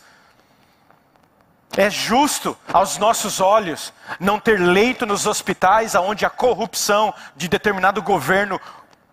[1.76, 8.00] É justo aos nossos olhos não ter leito nos hospitais onde a corrupção de determinado
[8.00, 8.60] governo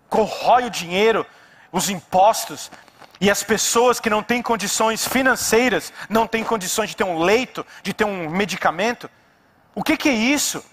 [0.08, 1.26] corrói o dinheiro,
[1.72, 2.72] os impostos,
[3.20, 7.66] e as pessoas que não têm condições financeiras, não têm condições de ter um leito,
[7.82, 9.10] de ter um medicamento.
[9.74, 10.64] O que, que é isso?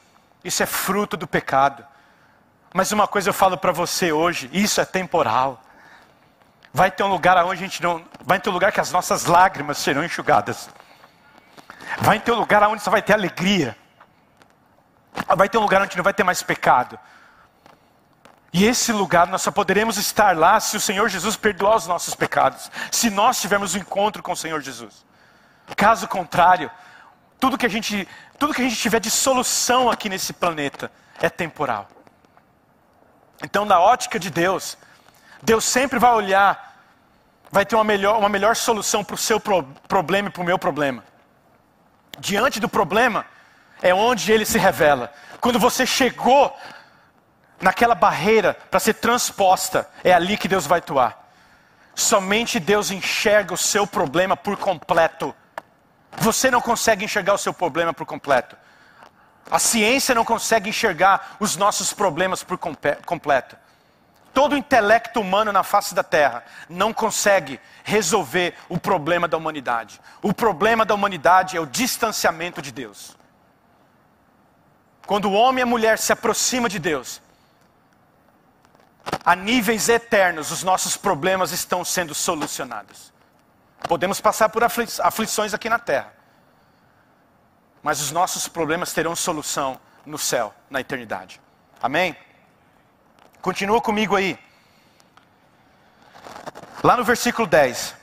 [0.44, 1.84] Isso é fruto do pecado.
[2.74, 5.62] Mas uma coisa eu falo para você hoje: isso é temporal.
[6.72, 8.04] Vai ter um lugar onde a gente não.
[8.24, 10.68] Vai ter um lugar que as nossas lágrimas serão enxugadas.
[11.98, 13.76] Vai ter um lugar onde só vai ter alegria.
[15.36, 16.98] Vai ter um lugar onde não vai ter mais pecado.
[18.52, 22.14] E esse lugar nós só poderemos estar lá se o Senhor Jesus perdoar os nossos
[22.14, 25.06] pecados, se nós tivermos um encontro com o Senhor Jesus.
[25.74, 26.70] Caso contrário,
[27.40, 28.06] tudo que a gente,
[28.38, 31.88] tudo que a gente tiver de solução aqui nesse planeta é temporal.
[33.42, 34.76] Então, na ótica de Deus,
[35.42, 36.76] Deus sempre vai olhar,
[37.50, 40.44] vai ter uma melhor, uma melhor solução para o seu pro, problema e para o
[40.44, 41.02] meu problema.
[42.18, 43.24] Diante do problema,
[43.80, 45.12] é onde ele se revela.
[45.40, 46.56] Quando você chegou
[47.62, 51.30] naquela barreira para ser transposta, é ali que Deus vai atuar.
[51.94, 55.34] Somente Deus enxerga o seu problema por completo.
[56.18, 58.56] Você não consegue enxergar o seu problema por completo.
[59.48, 63.56] A ciência não consegue enxergar os nossos problemas por completo.
[64.34, 70.00] Todo o intelecto humano na face da terra não consegue resolver o problema da humanidade.
[70.20, 73.16] O problema da humanidade é o distanciamento de Deus.
[75.06, 77.21] Quando o homem e a mulher se aproximam de Deus,
[79.24, 83.12] a níveis eternos, os nossos problemas estão sendo solucionados.
[83.88, 86.12] Podemos passar por aflições aqui na terra,
[87.82, 91.40] mas os nossos problemas terão solução no céu, na eternidade.
[91.80, 92.16] Amém?
[93.40, 94.38] Continua comigo aí.
[96.82, 97.96] Lá no versículo 10.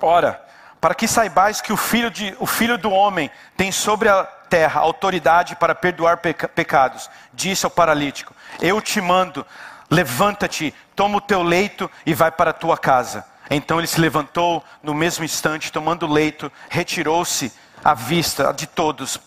[0.00, 0.47] Ora,
[0.80, 4.80] para que saibais que o filho, de, o filho do homem tem sobre a terra
[4.80, 9.44] autoridade para perdoar peca, pecados, disse ao paralítico: Eu te mando,
[9.90, 13.24] levanta-te, toma o teu leito e vai para a tua casa.
[13.50, 19.18] Então ele se levantou no mesmo instante, tomando o leito, retirou-se à vista de todos,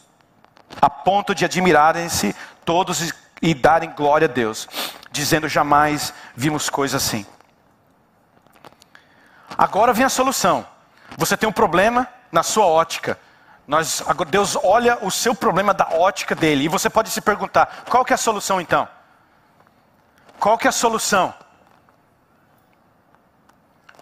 [0.82, 4.70] a ponto de admirarem-se todos e, e darem glória a Deus,
[5.12, 7.26] dizendo: Jamais vimos coisa assim.
[9.58, 10.66] Agora vem a solução.
[11.18, 13.20] Você tem um problema na sua ótica.
[13.68, 16.66] Nós, Deus olha o seu problema da ótica dele.
[16.66, 18.88] E você pode se perguntar: qual que é a solução então?
[20.40, 21.34] Qual que é a solução?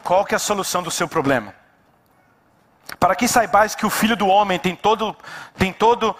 [0.03, 1.53] Qual que é a solução do seu problema?
[2.99, 5.15] Para que saibais que o Filho do Homem tem todo,
[5.57, 6.15] tem todo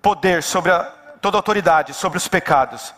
[0.00, 0.84] poder sobre a,
[1.20, 2.94] toda autoridade sobre os pecados.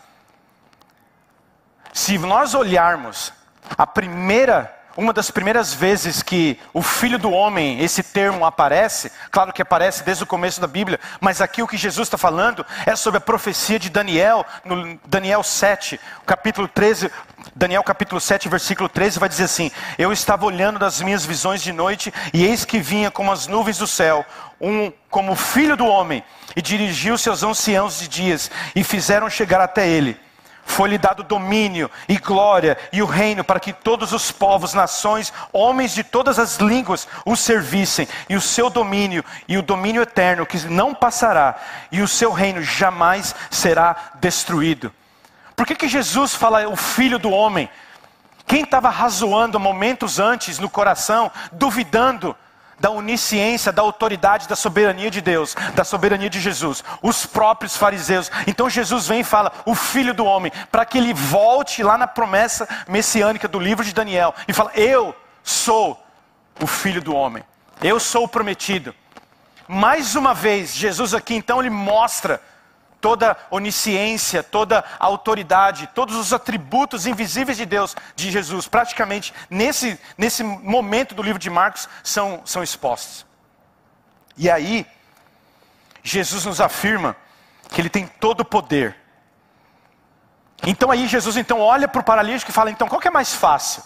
[1.92, 3.32] Se nós olharmos
[3.76, 9.52] a primeira uma das primeiras vezes que o filho do homem, esse termo aparece, claro
[9.52, 12.96] que aparece desde o começo da Bíblia, mas aqui o que Jesus está falando é
[12.96, 17.12] sobre a profecia de Daniel, no Daniel 7, capítulo 13,
[17.54, 21.72] Daniel capítulo 7, versículo 13, vai dizer assim: Eu estava olhando das minhas visões de
[21.72, 24.26] noite, e eis que vinha como as nuvens do céu,
[24.60, 26.24] um como filho do homem,
[26.56, 30.18] e dirigiu-se aos anciãos de dias, e fizeram chegar até ele
[30.68, 35.92] foi-lhe dado domínio e glória e o reino para que todos os povos, nações, homens
[35.92, 40.58] de todas as línguas o servissem, e o seu domínio e o domínio eterno que
[40.68, 41.56] não passará,
[41.90, 44.92] e o seu reino jamais será destruído.
[45.56, 47.68] Por que, que Jesus fala o filho do homem?
[48.46, 52.36] Quem estava razoando momentos antes no coração, duvidando,
[52.78, 58.30] da onisciência, da autoridade, da soberania de Deus, da soberania de Jesus, os próprios fariseus.
[58.46, 62.06] Então Jesus vem e fala, o filho do homem, para que ele volte lá na
[62.06, 66.00] promessa messiânica do livro de Daniel e fala: Eu sou
[66.60, 67.42] o filho do homem,
[67.82, 68.94] eu sou o prometido.
[69.66, 72.40] Mais uma vez, Jesus aqui então ele mostra
[73.00, 80.42] toda onisciência, toda autoridade, todos os atributos invisíveis de Deus, de Jesus, praticamente nesse, nesse
[80.42, 83.26] momento do livro de Marcos, são, são expostos.
[84.36, 84.86] E aí,
[86.02, 87.16] Jesus nos afirma
[87.68, 88.96] que ele tem todo o poder.
[90.66, 93.34] Então aí Jesus então olha para o paralítico e fala, então qual que é mais
[93.34, 93.82] fácil?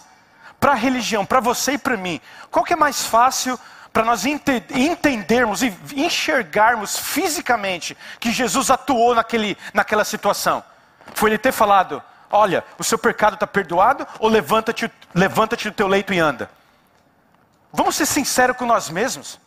[0.58, 2.20] Para a religião, para você e para mim,
[2.50, 3.58] qual que é mais fácil
[3.92, 10.64] para nós ente entendermos e enxergarmos fisicamente que Jesus atuou naquele, naquela situação.
[11.14, 15.86] Foi ele ter falado: Olha, o seu pecado está perdoado, ou levanta-te levanta do teu
[15.86, 16.50] leito e anda.
[17.70, 19.38] Vamos ser sinceros com nós mesmos.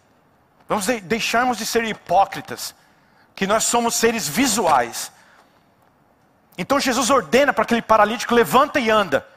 [0.69, 2.75] Vamos de deixarmos de ser hipócritas,
[3.35, 5.11] que nós somos seres visuais.
[6.57, 9.27] Então Jesus ordena para aquele paralítico: levanta e anda.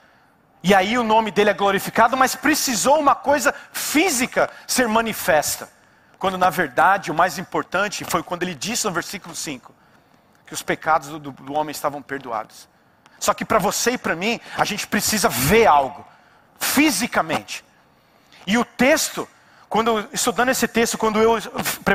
[0.62, 5.68] E aí o nome dele é glorificado, mas precisou uma coisa física ser manifesta.
[6.18, 9.75] Quando na verdade o mais importante foi quando ele disse no versículo 5
[10.47, 12.68] que os pecados do, do homem estavam perdoados.
[13.21, 16.07] Só que para você e para mim, a gente precisa ver algo,
[16.59, 17.64] fisicamente.
[18.47, 19.29] E o texto
[19.68, 21.37] quando estudando esse texto, quando eu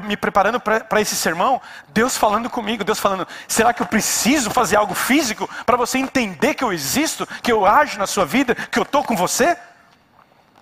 [0.03, 1.59] me preparando para esse sermão,
[1.89, 6.53] Deus falando comigo, Deus falando: será que eu preciso fazer algo físico para você entender
[6.53, 9.57] que eu existo, que eu ajo na sua vida, que eu estou com você?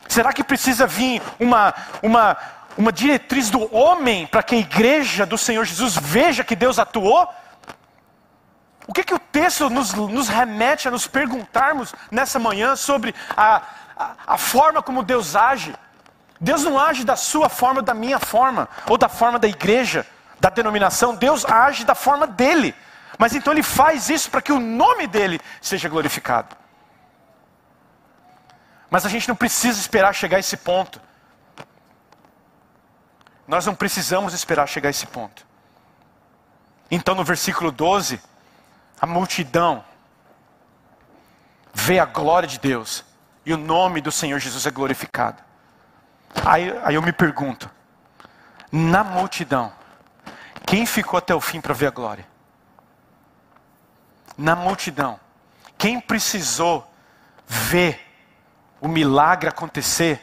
[0.07, 2.37] Será que precisa vir uma, uma,
[2.77, 7.27] uma diretriz do homem para que a igreja do Senhor Jesus veja que Deus atuou?
[8.87, 13.61] O que, que o texto nos, nos remete a nos perguntarmos nessa manhã sobre a,
[13.97, 15.73] a, a forma como Deus age?
[16.41, 20.07] Deus não age da sua forma, da minha forma, ou da forma da igreja,
[20.39, 21.15] da denominação.
[21.15, 22.73] Deus age da forma dele.
[23.19, 26.57] Mas então ele faz isso para que o nome dele seja glorificado.
[28.89, 30.99] Mas a gente não precisa esperar chegar a esse ponto.
[33.47, 35.45] Nós não precisamos esperar chegar a esse ponto.
[36.89, 38.19] Então no versículo 12,
[38.99, 39.83] a multidão
[41.71, 43.05] vê a glória de Deus
[43.45, 45.50] e o nome do Senhor Jesus é glorificado.
[46.45, 47.69] Aí, aí eu me pergunto:
[48.71, 49.73] na multidão,
[50.65, 52.27] quem ficou até o fim para ver a glória?
[54.37, 55.19] Na multidão,
[55.77, 56.89] quem precisou
[57.47, 57.99] ver
[58.79, 60.21] o milagre acontecer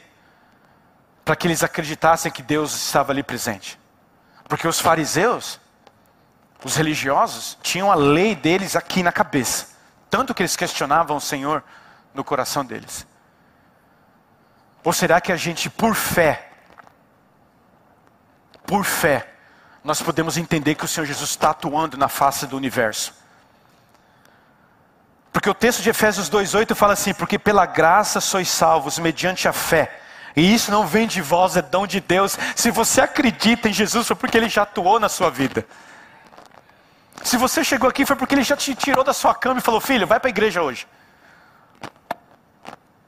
[1.25, 3.79] para que eles acreditassem que Deus estava ali presente?
[4.49, 5.61] Porque os fariseus,
[6.65, 9.77] os religiosos, tinham a lei deles aqui na cabeça,
[10.09, 11.63] tanto que eles questionavam o Senhor
[12.15, 13.07] no coração deles.
[14.85, 16.49] Ou será que a gente, por fé,
[18.67, 19.27] por fé,
[19.83, 23.15] nós podemos entender que o Senhor Jesus está atuando na face do universo.
[25.33, 29.53] Porque o texto de Efésios 2,8 fala assim: Porque pela graça sois salvos mediante a
[29.53, 30.01] fé.
[30.37, 32.39] E isso não vem de vós, é dom de Deus.
[32.55, 35.67] Se você acredita em Jesus, foi porque Ele já atuou na sua vida.
[37.23, 39.81] Se você chegou aqui, foi porque Ele já te tirou da sua cama e falou:
[39.81, 40.87] Filho, vai para a igreja hoje.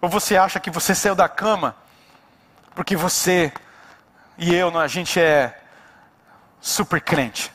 [0.01, 1.77] Ou você acha que você saiu da cama
[2.75, 3.53] porque você
[4.39, 5.55] e eu, a gente é
[6.63, 7.53] super crente.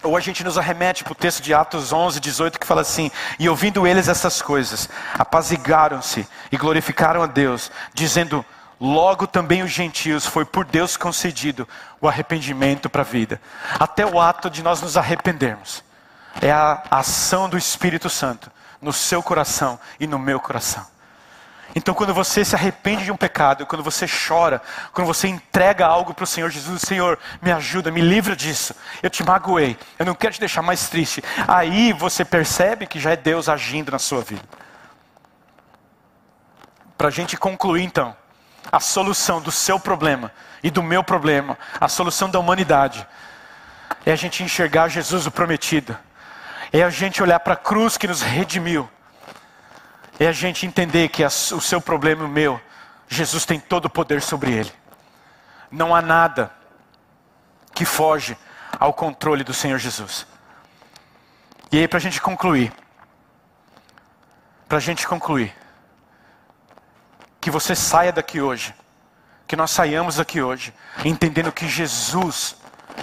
[0.00, 3.10] Ou a gente nos arremete para o texto de Atos 11, 18, que fala assim:
[3.36, 4.88] E ouvindo eles essas coisas,
[5.18, 8.44] apazigaram-se e glorificaram a Deus, dizendo:
[8.80, 11.66] Logo também os gentios foi por Deus concedido
[12.00, 13.40] o arrependimento para a vida.
[13.80, 15.82] Até o ato de nós nos arrependermos
[16.40, 18.52] é a ação do Espírito Santo
[18.84, 20.86] no seu coração e no meu coração.
[21.74, 24.62] Então, quando você se arrepende de um pecado, quando você chora,
[24.92, 28.76] quando você entrega algo para o Senhor Jesus, Senhor, me ajuda, me livra disso.
[29.02, 31.24] Eu te magoei, eu não quero te deixar mais triste.
[31.48, 34.44] Aí você percebe que já é Deus agindo na sua vida.
[36.96, 38.14] Para a gente concluir, então,
[38.70, 40.30] a solução do seu problema
[40.62, 43.04] e do meu problema, a solução da humanidade,
[44.06, 45.96] é a gente enxergar Jesus o prometido,
[46.72, 48.88] é a gente olhar para a cruz que nos redimiu
[50.18, 52.60] é a gente entender que o seu problema e o meu,
[53.08, 54.72] Jesus tem todo o poder sobre ele.
[55.70, 56.52] Não há nada
[57.74, 58.36] que foge
[58.78, 60.26] ao controle do Senhor Jesus.
[61.72, 62.72] E aí, para a gente concluir,
[64.68, 65.54] para a gente concluir,
[67.40, 68.74] que você saia daqui hoje,
[69.46, 70.72] que nós saiamos daqui hoje,
[71.04, 72.56] entendendo que Jesus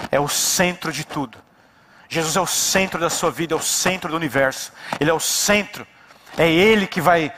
[0.09, 1.37] é o centro de tudo.
[2.11, 4.71] Jesus é o centro da sua vida, é o centro do universo.
[4.99, 5.87] Ele é o centro
[6.37, 7.33] é Ele que vai.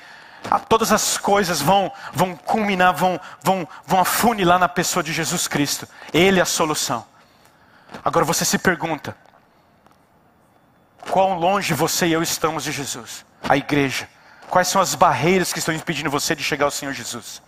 [0.67, 5.87] Todas as coisas vão, vão culminar, vão, vão, vão afunilar na pessoa de Jesus Cristo.
[6.13, 7.05] Ele é a solução.
[8.03, 9.15] Agora você se pergunta:
[11.09, 13.25] quão longe você e eu estamos de Jesus?
[13.47, 14.07] A igreja.
[14.49, 17.41] Quais são as barreiras que estão impedindo você de chegar ao Senhor Jesus?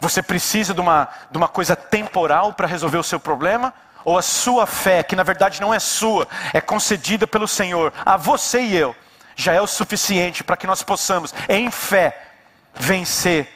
[0.00, 3.72] Você precisa de uma, de uma coisa temporal para resolver o seu problema?
[4.04, 8.16] Ou a sua fé, que na verdade não é sua, é concedida pelo Senhor a
[8.16, 8.94] você e eu?
[9.40, 12.28] já é o suficiente para que nós possamos, em fé,
[12.74, 13.48] vencer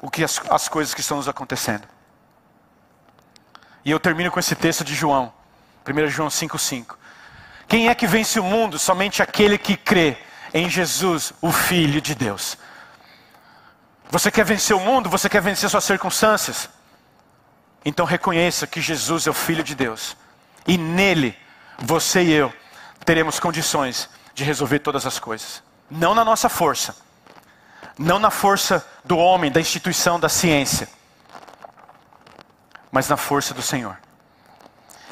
[0.00, 1.86] o que as, as coisas que estão nos acontecendo.
[3.84, 5.32] E eu termino com esse texto de João,
[5.86, 6.96] 1 João 5,5.
[7.68, 8.78] Quem é que vence o mundo?
[8.78, 10.18] Somente aquele que crê
[10.52, 12.58] em Jesus, o Filho de Deus.
[14.10, 15.08] Você quer vencer o mundo?
[15.08, 16.68] Você quer vencer suas circunstâncias?
[17.84, 20.16] Então reconheça que Jesus é o Filho de Deus.
[20.66, 21.36] E nele,
[21.78, 22.52] você e eu
[23.04, 25.62] teremos condições de resolver todas as coisas.
[25.90, 26.96] Não na nossa força,
[27.98, 30.88] não na força do homem, da instituição, da ciência,
[32.90, 33.98] mas na força do Senhor.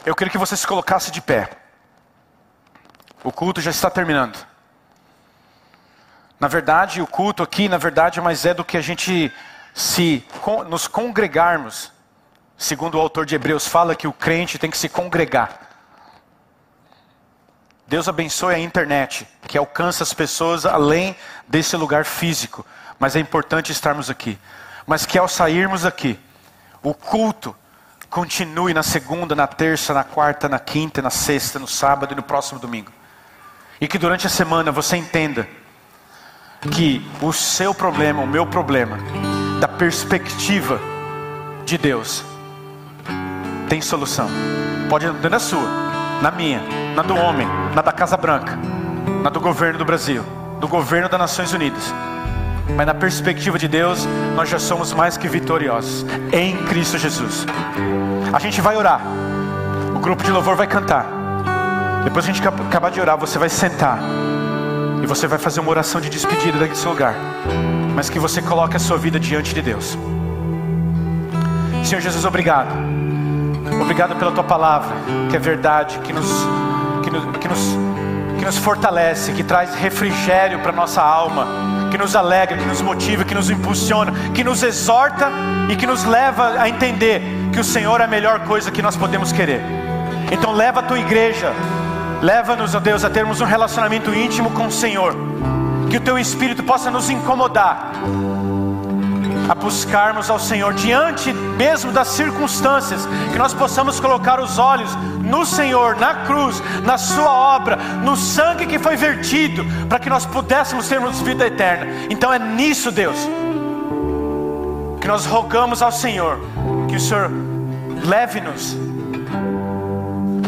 [0.04, 1.50] Eu queria que você se colocasse de pé.
[3.22, 4.46] O culto já está terminando.
[6.38, 9.30] Na verdade, o culto aqui, na verdade, mais é do que a gente
[9.74, 10.24] se
[10.68, 11.92] nos congregarmos.
[12.60, 15.60] Segundo o autor de Hebreus fala que o crente tem que se congregar.
[17.86, 21.16] Deus abençoe a internet, que alcança as pessoas além
[21.48, 22.64] desse lugar físico.
[22.98, 24.38] Mas é importante estarmos aqui.
[24.86, 26.20] Mas que ao sairmos aqui,
[26.82, 27.56] o culto
[28.10, 32.22] continue na segunda, na terça, na quarta, na quinta, na sexta, no sábado e no
[32.22, 32.92] próximo domingo.
[33.80, 35.48] E que durante a semana você entenda
[36.70, 38.98] que o seu problema, o meu problema,
[39.58, 40.78] da perspectiva
[41.64, 42.28] de Deus,
[43.70, 44.28] tem solução.
[44.88, 45.62] Pode não ter na sua,
[46.20, 46.60] na minha,
[46.96, 48.58] na do homem, na da Casa Branca,
[49.22, 50.24] na do governo do Brasil,
[50.58, 51.94] do governo das Nações Unidas.
[52.76, 57.46] Mas na perspectiva de Deus, nós já somos mais que vitoriosos em Cristo Jesus.
[58.32, 59.02] A gente vai orar.
[59.94, 61.06] O grupo de louvor vai cantar.
[62.02, 64.00] Depois a gente acabar de orar, você vai sentar.
[65.00, 67.14] E você vai fazer uma oração de despedida desse lugar.
[67.94, 69.96] Mas que você coloque a sua vida diante de Deus.
[71.84, 72.89] Senhor Jesus, obrigado.
[73.90, 74.94] Obrigado pela tua palavra,
[75.28, 76.30] que é verdade, que nos,
[77.02, 77.58] que nos, que nos,
[78.38, 81.44] que nos fortalece, que traz refrigério para nossa alma,
[81.90, 85.28] que nos alegra, que nos motiva, que nos impulsiona, que nos exorta
[85.68, 87.20] e que nos leva a entender
[87.52, 89.60] que o Senhor é a melhor coisa que nós podemos querer.
[90.30, 91.52] Então leva a tua igreja,
[92.22, 95.16] leva-nos, ó Deus, a termos um relacionamento íntimo com o Senhor,
[95.90, 97.90] que o teu Espírito possa nos incomodar
[99.50, 105.44] a buscarmos ao Senhor diante mesmo das circunstâncias, que nós possamos colocar os olhos no
[105.44, 107.74] Senhor, na cruz, na Sua obra,
[108.04, 111.86] no sangue que foi vertido, para que nós pudéssemos termos vida eterna.
[112.08, 113.18] Então é nisso, Deus,
[115.00, 116.38] que nós rogamos ao Senhor,
[116.88, 117.28] que o Senhor
[118.04, 118.76] Leve-nos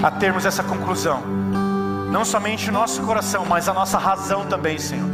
[0.00, 1.20] a termos essa conclusão.
[2.10, 5.10] Não somente o nosso coração, mas a nossa razão também, Senhor.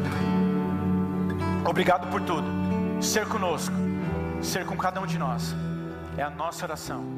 [1.64, 2.57] Obrigado por tudo.
[3.00, 3.74] Ser conosco,
[4.42, 5.54] ser com cada um de nós.
[6.16, 7.17] É a nossa oração